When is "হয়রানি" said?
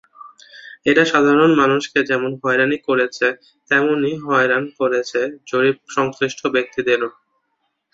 2.43-2.77, 4.25-4.69